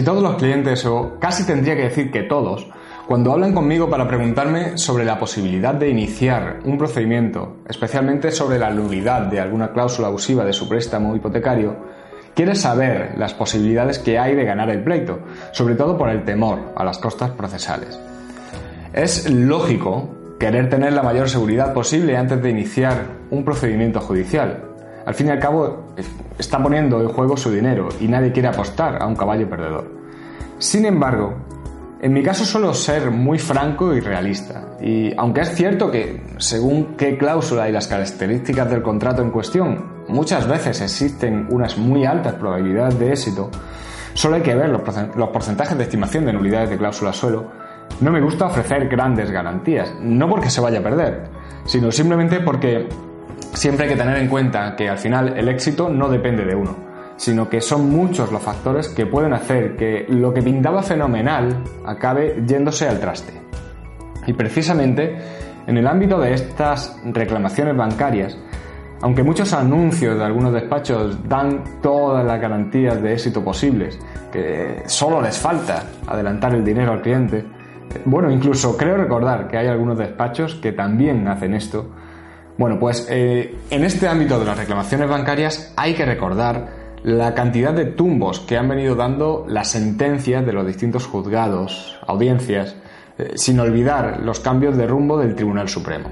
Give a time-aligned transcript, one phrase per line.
[0.00, 2.66] Casi todos los clientes, o casi tendría que decir que todos,
[3.06, 8.70] cuando hablan conmigo para preguntarme sobre la posibilidad de iniciar un procedimiento, especialmente sobre la
[8.70, 11.76] nulidad de alguna cláusula abusiva de su préstamo hipotecario,
[12.34, 15.18] quiere saber las posibilidades que hay de ganar el pleito,
[15.52, 18.00] sobre todo por el temor a las costas procesales.
[18.94, 20.08] Es lógico
[20.38, 24.69] querer tener la mayor seguridad posible antes de iniciar un procedimiento judicial,
[25.10, 25.86] al fin y al cabo,
[26.38, 29.90] está poniendo en juego su dinero y nadie quiere apostar a un caballo perdedor.
[30.58, 31.34] Sin embargo,
[32.00, 36.94] en mi caso suelo ser muy franco y realista, y aunque es cierto que, según
[36.96, 42.34] qué cláusula y las características del contrato en cuestión, muchas veces existen unas muy altas
[42.34, 43.50] probabilidades de éxito,
[44.14, 47.50] solo hay que ver los porcentajes de estimación de nulidades de cláusula suelo,
[48.00, 51.24] no me gusta ofrecer grandes garantías, no porque se vaya a perder,
[51.64, 52.88] sino simplemente porque
[53.52, 56.76] siempre hay que tener en cuenta que al final el éxito no depende de uno,
[57.16, 62.42] sino que son muchos los factores que pueden hacer que lo que pintaba fenomenal acabe
[62.46, 63.32] yéndose al traste.
[64.26, 65.16] Y precisamente
[65.66, 68.36] en el ámbito de estas reclamaciones bancarias,
[69.02, 73.98] aunque muchos anuncios de algunos despachos dan todas las garantías de éxito posibles,
[74.30, 77.44] que solo les falta adelantar el dinero al cliente,
[78.04, 81.90] bueno, incluso creo recordar que hay algunos despachos que también hacen esto,
[82.60, 86.68] bueno, pues eh, en este ámbito de las reclamaciones bancarias hay que recordar
[87.02, 92.76] la cantidad de tumbos que han venido dando las sentencias de los distintos juzgados, audiencias,
[93.16, 96.10] eh, sin olvidar los cambios de rumbo del Tribunal Supremo.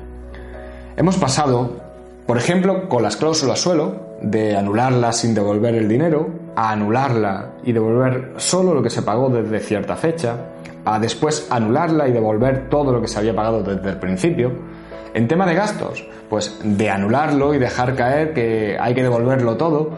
[0.97, 1.83] Hemos pasado,
[2.27, 7.73] por ejemplo, con las cláusulas suelo, de anularla sin devolver el dinero, a anularla y
[7.73, 10.47] devolver solo lo que se pagó desde cierta fecha,
[10.87, 14.78] a después anularla y devolver todo lo que se había pagado desde el principio,
[15.15, 19.91] en tema de gastos, pues de anularlo y dejar caer que hay que devolverlo todo,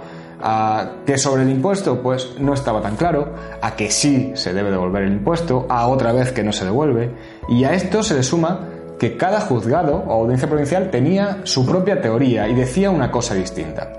[0.42, 4.70] a que sobre el impuesto pues no estaba tan claro, a que sí se debe
[4.70, 7.10] devolver el impuesto, a otra vez que no se devuelve,
[7.48, 12.00] y a esto se le suma que cada juzgado o audiencia provincial tenía su propia
[12.00, 13.92] teoría y decía una cosa distinta.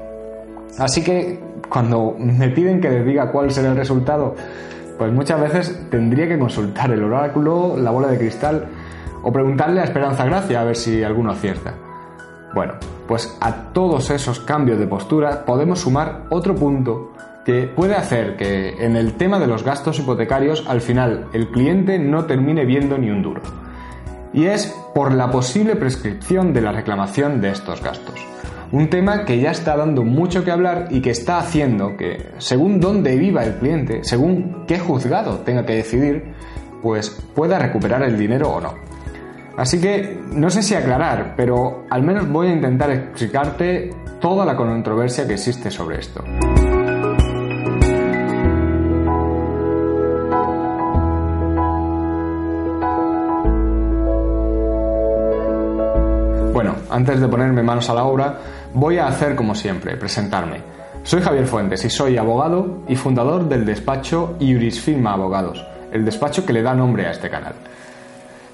[0.78, 1.40] Así que
[1.70, 4.36] cuando me piden que les diga cuál será el resultado,
[4.98, 8.68] pues muchas veces tendría que consultar el oráculo, la bola de cristal
[9.24, 11.74] o preguntarle a Esperanza Gracia a ver si alguno acierta.
[12.54, 12.74] Bueno,
[13.08, 17.14] pues a todos esos cambios de postura podemos sumar otro punto
[17.46, 21.98] que puede hacer que en el tema de los gastos hipotecarios al final el cliente
[21.98, 23.42] no termine viendo ni un duro.
[24.34, 28.26] Y es por la posible prescripción de la reclamación de estos gastos.
[28.72, 32.80] Un tema que ya está dando mucho que hablar y que está haciendo que, según
[32.80, 36.34] dónde viva el cliente, según qué juzgado tenga que decidir,
[36.82, 38.91] pues pueda recuperar el dinero o no.
[39.58, 44.56] Así que no sé si aclarar, pero al menos voy a intentar explicarte toda la
[44.56, 46.24] controversia que existe sobre esto.
[56.54, 58.38] Bueno, antes de ponerme manos a la obra,
[58.74, 60.62] voy a hacer como siempre, presentarme.
[61.04, 66.54] Soy Javier Fuentes y soy abogado y fundador del despacho Iurisfirma Abogados, el despacho que
[66.54, 67.56] le da nombre a este canal.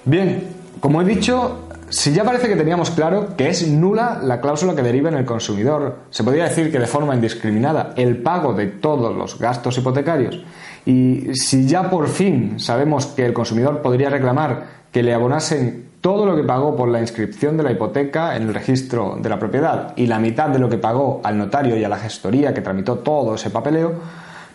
[0.05, 4.75] Bien, como he dicho, si ya parece que teníamos claro que es nula la cláusula
[4.75, 8.67] que deriva en el consumidor, se podría decir que de forma indiscriminada el pago de
[8.67, 10.43] todos los gastos hipotecarios,
[10.85, 16.25] y si ya por fin sabemos que el consumidor podría reclamar que le abonasen todo
[16.25, 19.94] lo que pagó por la inscripción de la hipoteca en el registro de la propiedad
[19.95, 22.99] y la mitad de lo que pagó al notario y a la gestoría que tramitó
[22.99, 23.95] todo ese papeleo,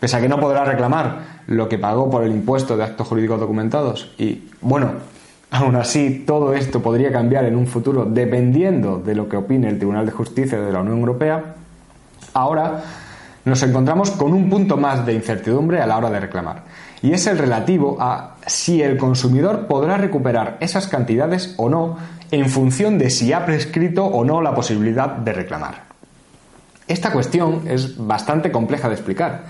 [0.01, 3.41] pese a que no podrá reclamar lo que pagó por el impuesto de actos jurídicos
[3.41, 4.13] documentados.
[4.19, 4.93] Y bueno,
[5.53, 9.77] Aún así, todo esto podría cambiar en un futuro dependiendo de lo que opine el
[9.77, 11.57] Tribunal de Justicia de la Unión Europea.
[12.33, 12.83] Ahora
[13.45, 16.65] nos encontramos con un punto más de incertidumbre a la hora de reclamar,
[17.03, 21.99] y es el relativo a si el consumidor podrá recuperar esas cantidades o no
[22.31, 25.83] en función de si ha prescrito o no la posibilidad de reclamar.
[26.89, 29.43] Esta cuestión es bastante compleja de explicar,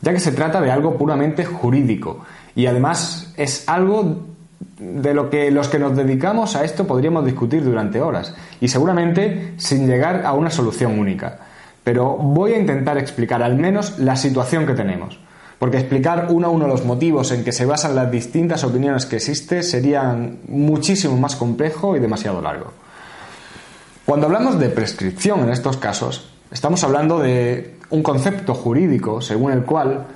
[0.00, 2.24] ya que se trata de algo puramente jurídico
[2.54, 4.34] y además es algo
[4.78, 9.54] de lo que los que nos dedicamos a esto podríamos discutir durante horas y seguramente
[9.56, 11.38] sin llegar a una solución única.
[11.82, 15.18] Pero voy a intentar explicar al menos la situación que tenemos,
[15.58, 19.16] porque explicar uno a uno los motivos en que se basan las distintas opiniones que
[19.16, 22.72] existen serían muchísimo más complejo y demasiado largo.
[24.04, 29.62] Cuando hablamos de prescripción en estos casos, estamos hablando de un concepto jurídico según el
[29.62, 30.06] cual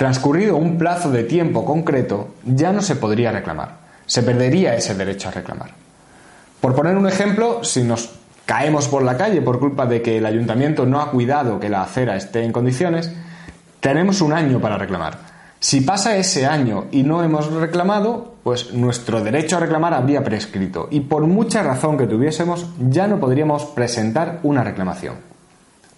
[0.00, 3.80] Transcurrido un plazo de tiempo concreto, ya no se podría reclamar.
[4.06, 5.72] Se perdería ese derecho a reclamar.
[6.58, 8.08] Por poner un ejemplo, si nos
[8.46, 11.82] caemos por la calle por culpa de que el ayuntamiento no ha cuidado que la
[11.82, 13.12] acera esté en condiciones,
[13.80, 15.18] tenemos un año para reclamar.
[15.58, 20.88] Si pasa ese año y no hemos reclamado, pues nuestro derecho a reclamar habría prescrito
[20.90, 25.16] y por mucha razón que tuviésemos ya no podríamos presentar una reclamación.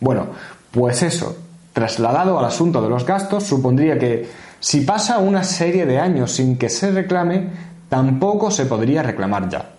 [0.00, 0.26] Bueno,
[0.72, 1.37] pues eso,
[1.72, 4.28] trasladado al asunto de los gastos, supondría que
[4.60, 7.48] si pasa una serie de años sin que se reclame,
[7.88, 9.70] tampoco se podría reclamar ya.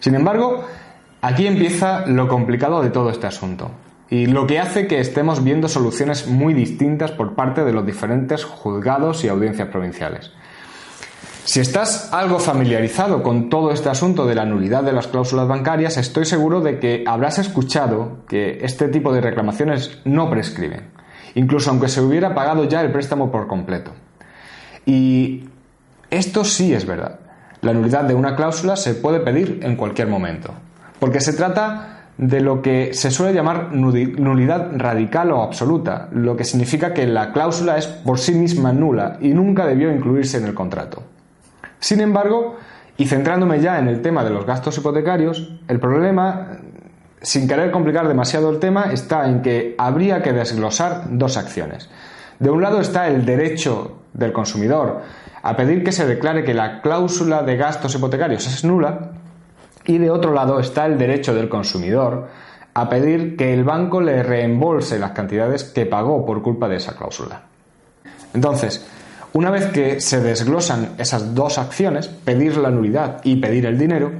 [0.00, 0.64] Sin embargo,
[1.20, 3.70] aquí empieza lo complicado de todo este asunto
[4.08, 8.44] y lo que hace que estemos viendo soluciones muy distintas por parte de los diferentes
[8.44, 10.32] juzgados y audiencias provinciales.
[11.46, 15.96] Si estás algo familiarizado con todo este asunto de la nulidad de las cláusulas bancarias,
[15.96, 20.88] estoy seguro de que habrás escuchado que este tipo de reclamaciones no prescriben,
[21.36, 23.92] incluso aunque se hubiera pagado ya el préstamo por completo.
[24.86, 25.44] Y
[26.10, 27.20] esto sí es verdad.
[27.60, 30.52] La nulidad de una cláusula se puede pedir en cualquier momento,
[30.98, 36.42] porque se trata de lo que se suele llamar nulidad radical o absoluta, lo que
[36.42, 40.52] significa que la cláusula es por sí misma nula y nunca debió incluirse en el
[40.54, 41.04] contrato.
[41.86, 42.56] Sin embargo,
[42.96, 46.58] y centrándome ya en el tema de los gastos hipotecarios, el problema,
[47.22, 51.88] sin querer complicar demasiado el tema, está en que habría que desglosar dos acciones.
[52.40, 55.02] De un lado está el derecho del consumidor
[55.44, 59.12] a pedir que se declare que la cláusula de gastos hipotecarios es nula
[59.84, 62.26] y de otro lado está el derecho del consumidor
[62.74, 66.96] a pedir que el banco le reembolse las cantidades que pagó por culpa de esa
[66.96, 67.42] cláusula.
[68.34, 68.84] Entonces,
[69.32, 74.12] una vez que se desglosan esas dos acciones, pedir la nulidad y pedir el dinero,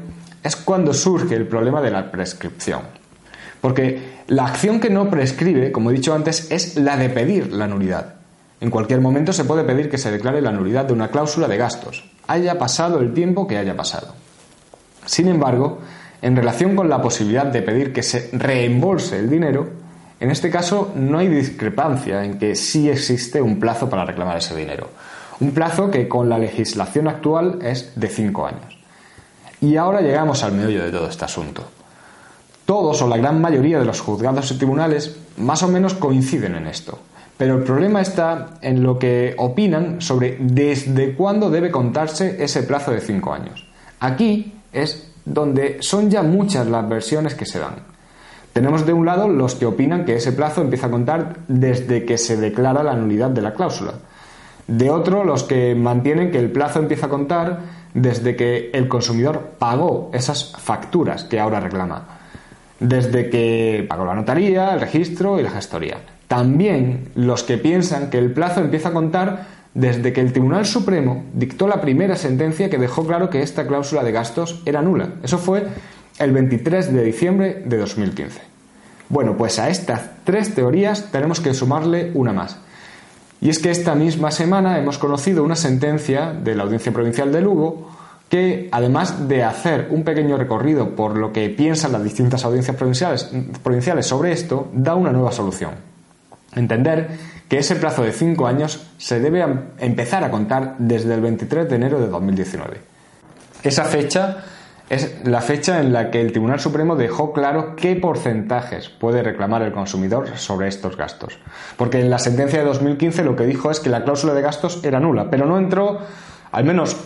[0.42, 2.82] es cuando surge el problema de la prescripción.
[3.60, 7.66] Porque la acción que no prescribe, como he dicho antes, es la de pedir la
[7.66, 8.14] nulidad.
[8.60, 11.56] En cualquier momento se puede pedir que se declare la nulidad de una cláusula de
[11.56, 14.14] gastos, haya pasado el tiempo que haya pasado.
[15.04, 15.80] Sin embargo,
[16.22, 19.68] en relación con la posibilidad de pedir que se reembolse el dinero,
[20.18, 24.56] en este caso no hay discrepancia en que sí existe un plazo para reclamar ese
[24.56, 24.88] dinero.
[25.40, 28.78] Un plazo que con la legislación actual es de cinco años.
[29.60, 31.62] Y ahora llegamos al meollo de todo este asunto.
[32.64, 36.66] Todos o la gran mayoría de los juzgados y tribunales más o menos coinciden en
[36.66, 36.98] esto.
[37.36, 42.92] Pero el problema está en lo que opinan sobre desde cuándo debe contarse ese plazo
[42.92, 43.66] de cinco años.
[44.00, 47.95] Aquí es donde son ya muchas las versiones que se dan.
[48.56, 52.16] Tenemos de un lado los que opinan que ese plazo empieza a contar desde que
[52.16, 53.92] se declara la nulidad de la cláusula.
[54.66, 57.60] De otro, los que mantienen que el plazo empieza a contar
[57.92, 62.04] desde que el consumidor pagó esas facturas que ahora reclama.
[62.80, 65.98] Desde que pagó la notaría, el registro y la gestoría.
[66.26, 71.26] También los que piensan que el plazo empieza a contar desde que el Tribunal Supremo
[71.34, 75.10] dictó la primera sentencia que dejó claro que esta cláusula de gastos era nula.
[75.22, 75.66] Eso fue
[76.18, 78.40] el 23 de diciembre de 2015.
[79.08, 82.56] Bueno, pues a estas tres teorías tenemos que sumarle una más.
[83.40, 87.42] Y es que esta misma semana hemos conocido una sentencia de la Audiencia Provincial de
[87.42, 87.90] Lugo
[88.28, 94.06] que, además de hacer un pequeño recorrido por lo que piensan las distintas audiencias provinciales,
[94.06, 95.72] sobre esto, da una nueva solución.
[96.54, 97.10] Entender
[97.48, 99.44] que ese plazo de cinco años se debe
[99.78, 102.80] empezar a contar desde el 23 de enero de 2019.
[103.62, 104.44] Esa fecha
[104.88, 109.62] es la fecha en la que el Tribunal Supremo dejó claro qué porcentajes puede reclamar
[109.62, 111.38] el consumidor sobre estos gastos.
[111.76, 114.84] Porque en la sentencia de 2015 lo que dijo es que la cláusula de gastos
[114.84, 115.98] era nula, pero no entró,
[116.52, 116.96] al menos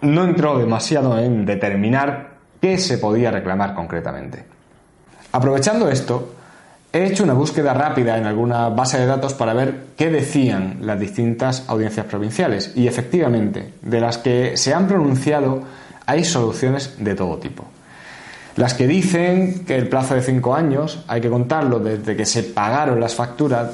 [0.00, 4.44] no entró demasiado en determinar qué se podía reclamar concretamente.
[5.32, 6.34] Aprovechando esto,
[6.92, 10.98] he hecho una búsqueda rápida en alguna base de datos para ver qué decían las
[10.98, 15.62] distintas audiencias provinciales y efectivamente, de las que se han pronunciado,
[16.08, 17.64] hay soluciones de todo tipo.
[18.56, 22.42] Las que dicen que el plazo de cinco años hay que contarlo desde que se
[22.44, 23.72] pagaron las facturas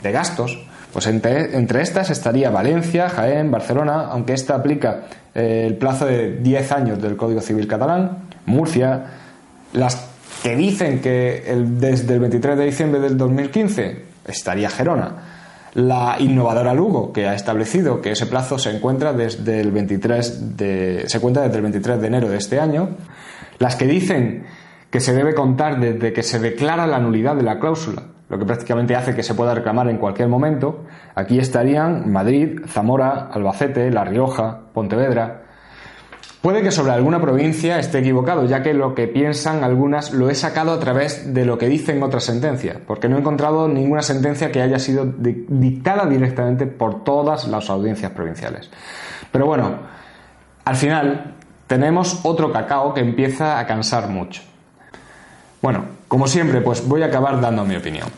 [0.00, 6.06] de gastos, pues entre, estas estaría Valencia, Jaén, Barcelona, aunque esta aplica eh, el plazo
[6.06, 9.04] de 10 años del Código Civil catalán, Murcia,
[9.72, 10.08] las
[10.44, 15.31] que dicen que desde el 23 de diciembre del 2015 estaría Gerona,
[15.74, 21.04] la innovadora Lugo, que ha establecido que ese plazo se encuentra desde el 23 de,
[21.06, 22.90] se cuenta desde el 23 de enero de este año.
[23.58, 24.44] Las que dicen
[24.90, 28.44] que se debe contar desde que se declara la nulidad de la cláusula, lo que
[28.44, 30.84] prácticamente hace que se pueda reclamar en cualquier momento.
[31.14, 35.42] Aquí estarían Madrid, Zamora, Albacete, La Rioja, Pontevedra,
[36.42, 40.34] Puede que sobre alguna provincia esté equivocado, ya que lo que piensan algunas lo he
[40.34, 44.50] sacado a través de lo que dicen otras sentencias, porque no he encontrado ninguna sentencia
[44.50, 48.68] que haya sido dictada directamente por todas las audiencias provinciales.
[49.30, 49.70] Pero bueno,
[50.64, 51.36] al final
[51.68, 54.42] tenemos otro cacao que empieza a cansar mucho.
[55.62, 58.08] Bueno, como siempre, pues voy a acabar dando mi opinión.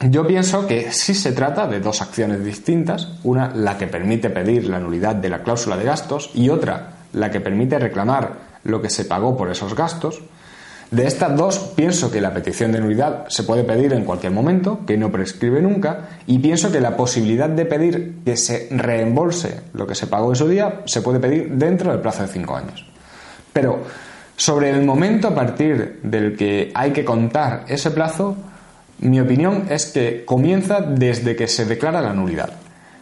[0.00, 4.66] Yo pienso que sí se trata de dos acciones distintas, una la que permite pedir
[4.66, 8.32] la nulidad de la cláusula de gastos y otra la que permite reclamar
[8.64, 10.22] lo que se pagó por esos gastos.
[10.90, 14.80] De estas dos, pienso que la petición de nulidad se puede pedir en cualquier momento,
[14.86, 19.86] que no prescribe nunca, y pienso que la posibilidad de pedir que se reembolse lo
[19.86, 22.86] que se pagó en su día se puede pedir dentro del plazo de cinco años.
[23.52, 23.82] Pero
[24.36, 28.36] sobre el momento a partir del que hay que contar ese plazo,
[28.98, 32.50] mi opinión es que comienza desde que se declara la nulidad,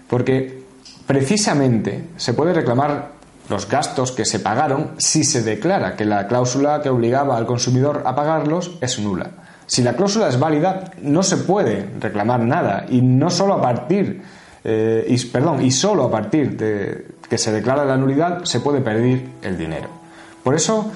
[0.09, 0.62] porque
[1.07, 3.22] precisamente se puede reclamar
[3.52, 8.02] los gastos que se pagaron si se declara que la cláusula que obligaba al consumidor
[8.06, 9.28] a pagarlos es nula.
[9.66, 14.23] Si la cláusula es válida, no se puede reclamar nada y no solo a partir
[14.64, 18.80] eh, y, perdón, y solo a partir de que se declara la nulidad se puede
[18.80, 19.88] pedir el dinero.
[20.42, 20.90] Por eso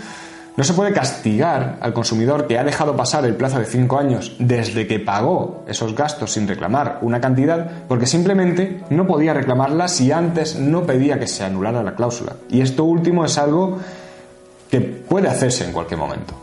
[0.56, 4.36] no se puede castigar al consumidor que ha dejado pasar el plazo de cinco años
[4.38, 10.12] desde que pagó esos gastos sin reclamar una cantidad porque simplemente no podía reclamarla si
[10.12, 12.36] antes no pedía que se anulara la cláusula.
[12.48, 13.78] Y esto último es algo
[14.70, 16.34] que puede hacerse en cualquier momento.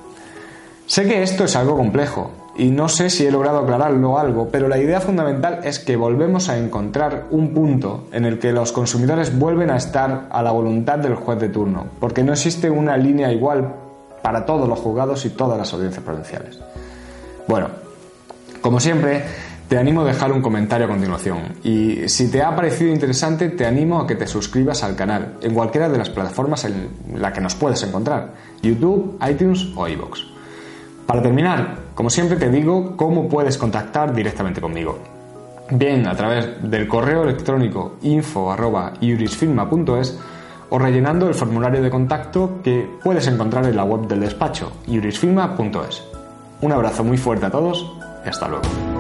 [0.86, 4.68] Sé que esto es algo complejo y no sé si he logrado aclararlo algo, pero
[4.68, 9.40] la idea fundamental es que volvemos a encontrar un punto en el que los consumidores
[9.40, 13.32] vuelven a estar a la voluntad del juez de turno, porque no existe una línea
[13.32, 13.74] igual
[14.24, 16.60] para todos los juzgados y todas las audiencias provinciales.
[17.48, 17.68] Bueno,
[18.62, 19.24] como siempre,
[19.68, 23.66] te animo a dejar un comentario a continuación y si te ha parecido interesante te
[23.66, 27.42] animo a que te suscribas al canal en cualquiera de las plataformas en la que
[27.42, 30.22] nos puedes encontrar, YouTube, iTunes o iVoox.
[31.06, 35.00] Para terminar, como siempre te digo cómo puedes contactar directamente conmigo.
[35.70, 40.18] Bien a través del correo electrónico info.iurisfirma.es
[40.70, 46.04] o rellenando el formulario de contacto que puedes encontrar en la web del despacho, iurisfirma.es.
[46.62, 47.94] Un abrazo muy fuerte a todos
[48.26, 48.93] y hasta luego.